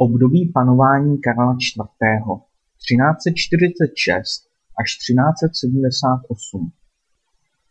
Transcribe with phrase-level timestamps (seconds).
[0.00, 2.42] Období panování Karla IV.
[2.82, 4.48] třináct čtyřicet šest
[4.80, 6.70] až třináct sedmdesát osm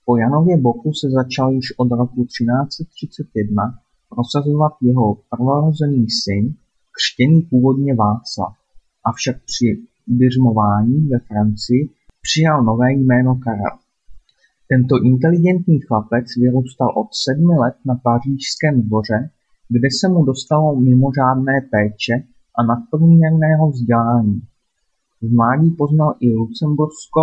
[0.05, 3.79] Po Janově Boku se začal již od roku třináct třicet jedna
[4.09, 6.55] prosazovat jeho prvorozený syn,
[6.91, 8.55] křtěný původně Václav,
[9.03, 11.89] avšak při běžmování ve Francii
[12.21, 13.77] přijal nové jméno Karel.
[14.69, 19.29] Tento inteligentní chlapec vyrůstal od sedmi let na pařížském dvoře,
[19.69, 22.13] kde se mu dostalo mimořádné péče
[22.57, 24.41] a nadprůměrného vzdělání.
[25.21, 27.21] V mládí poznal i Lucembursko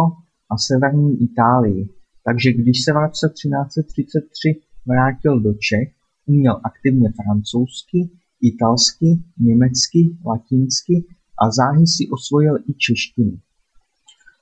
[0.50, 1.88] a severní Itálii,
[2.24, 5.88] takže když se v roce 1333 vrátil do Čech,
[6.26, 8.10] uměl aktivně francouzsky,
[8.40, 11.06] italsky, německy, latinsky
[11.42, 13.38] a záhy si osvojil i češtinu.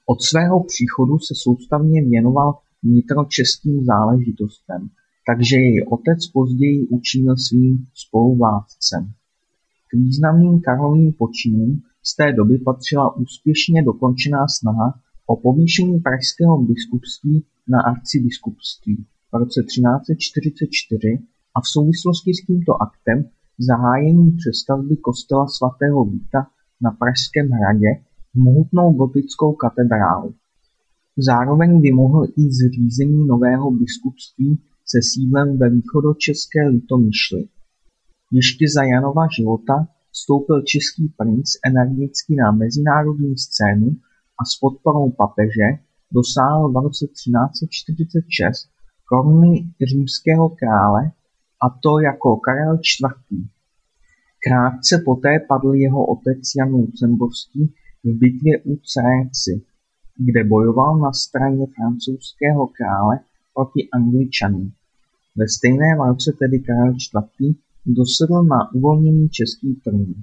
[0.07, 4.91] Od svého příchodu se soustavně věnoval vnitročeským záležitostem,
[5.27, 9.13] takže jej otec později učinil svým spoluvládcem.
[9.89, 17.45] K významným Karlovým počinům z té doby patřila úspěšně dokončená snaha o povýšení pražského biskupství
[17.69, 21.19] na arcibiskupství v roce 1344
[21.55, 23.25] a v souvislosti s tímto aktem
[23.59, 26.47] zahájení přestavby kostela svatého Víta
[26.81, 27.89] na Pražském hradě
[28.35, 30.35] v mohutnou gotickou katedrálu.
[31.17, 37.49] Zároveň vymohl i zřízení nového biskupství se sídlem ve východočeské Litomyšli.
[38.33, 43.89] Ještě za Janova života vstoupil český princ energicky na mezinárodní scénu
[44.41, 45.69] a s podporou papeže
[46.13, 48.69] dosáhl v roce 1346
[49.09, 51.03] koruny římského krále
[51.65, 53.47] a to jako Karel IV.
[54.47, 59.65] Krátce poté padl jeho otec Jan Lucemburský v bitvě u Créci,
[60.17, 63.21] kde bojoval na straně francouzského krále
[63.55, 64.73] proti Angličanům.
[65.37, 67.57] Ve stejném roce tedy Karel IV.
[67.87, 70.15] dosedl na uvolněný český trůn.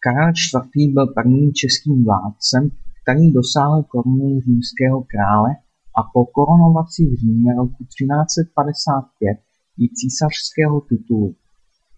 [0.00, 0.32] Karel
[0.76, 0.94] IV.
[0.94, 2.70] byl prvním českým vládcem,
[3.02, 5.50] který dosáhl koruny římského krále
[5.98, 9.38] a po korunovaci v Římě roku 1355
[9.78, 11.34] i císařského titulu.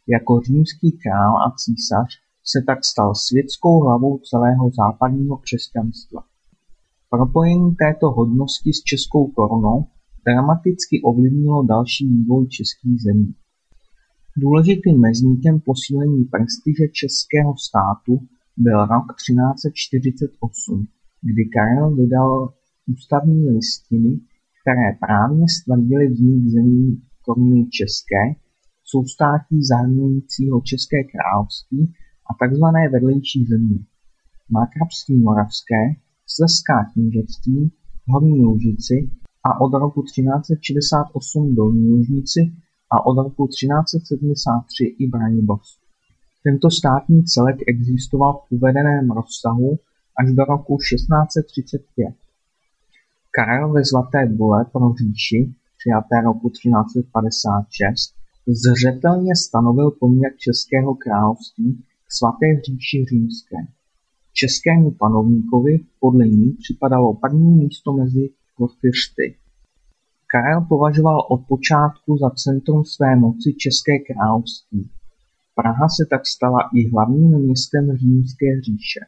[0.06, 2.08] Jako římský král a císař
[2.44, 6.20] se tak stal světskou hlavou celého západního křesťanstva.
[7.10, 9.86] Propojení této hodnosti s českou korunou
[10.26, 13.34] dramaticky ovlivnilo další vývoj českých zemí.
[14.36, 18.12] Důležitým mezníkem posílení prestiže českého státu
[18.56, 20.86] byl rok 1348,
[21.22, 22.54] kdy Karel vydal
[22.92, 24.20] ústavní listiny,
[24.60, 28.22] které právně stvrdily vznik zemí koruny české,
[28.84, 31.94] soustátí zahrnujícího České království
[32.30, 32.64] a tzv.
[32.92, 33.78] vedlejší země.
[34.50, 35.82] Markrabství moravské,
[36.26, 37.72] Slezská knížectví,
[38.08, 39.10] Horní Lužici
[39.44, 42.52] a od roku 1368 Dolní Lužnici
[42.90, 45.80] a od roku 1373 i Braniborsk.
[46.44, 49.78] Tento státní celek existoval v uvedeném rozsahu
[50.18, 52.14] až do roku 1635.
[53.30, 58.14] Karel ve Zlaté bule pro říši, přijaté roku 1356,
[58.46, 63.56] zřetelně stanovil poměr Českého království k svaté říši římské.
[64.32, 69.26] Českému panovníkovi podle ní připadalo první místo mezi kurfiřty.
[70.32, 74.90] Karel považoval od počátku za centrum své moci České království.
[75.54, 79.00] Praha se tak stala i hlavním městem římské říše.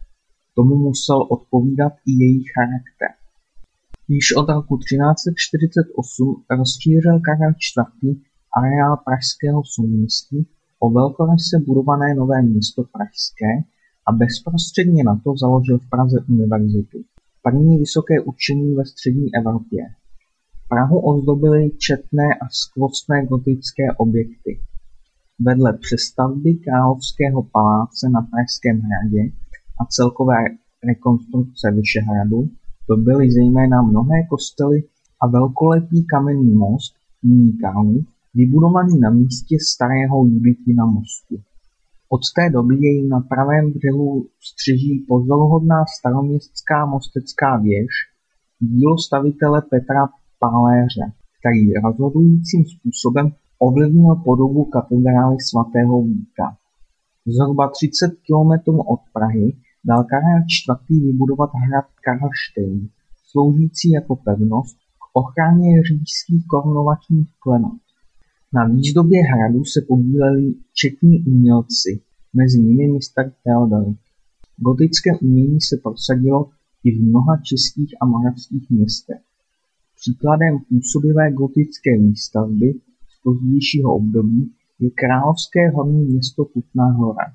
[0.54, 3.10] Tomu musel odpovídat i její charakter.
[4.08, 8.16] Již od roku 1348 rozšířil Karel IV.
[8.58, 10.38] areál pražského souměstí
[10.84, 13.52] o velkoryse budované nové město Pražské
[14.06, 16.98] a bezprostředně na to založil v Praze univerzitu,
[17.42, 19.82] první vysoké učení ve střední Evropě.
[20.68, 24.60] Prahu ozdobily četné a skvostné gotické objekty.
[25.38, 29.22] Vedle přestavby královského paláce na Pražském hradě
[29.80, 30.36] a celkové
[30.88, 32.48] rekonstrukce Vyšehradu
[32.86, 34.82] to byly zejména mnohé kostely
[35.22, 41.36] a velkolepý kamenný most nyní Karlův, vybudovaný na místě starého Juditina mostu.
[42.14, 47.92] Od té doby jej na pravém břehu střeží pozoruhodná staroměstská mostecká věž,
[48.60, 50.02] dílo stavitele Petra
[50.38, 51.06] Paléře,
[51.38, 53.26] který rozhodujícím způsobem
[53.58, 56.46] ovlivnil podobu katedrály svatého Víta.
[57.26, 61.02] Zhruba 30 kilometrů od Prahy dal Karel IV.
[61.06, 62.88] vybudovat hrad Karlštejn,
[63.30, 67.82] sloužící jako pevnost k ochraně říšských korunovačních klenot.
[68.54, 72.00] Na výzdobě hradu se podíleli četní umělci,
[72.34, 73.98] mezi nimi mistr Theodorik.
[74.56, 76.50] Gotické umění se prosadilo
[76.84, 79.20] i v mnoha českých a moravských městech.
[80.00, 82.74] Příkladem působivé gotické výstavby
[83.12, 87.26] z pozdějšího období je královské horní město Kutná Hora.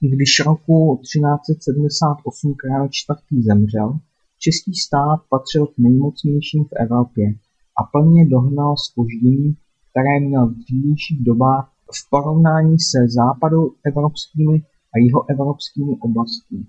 [0.00, 3.44] Když roku 1378 Karel IV.
[3.44, 3.98] zemřel,
[4.38, 7.34] český stát patřil k nejmocnějším v Evropě
[7.80, 9.56] a plně dohnal zpoždění,
[9.90, 14.62] které měl v dřívějších dobách v porovnání se západoevropskými
[14.94, 16.60] a jihoevropskými oblastmi.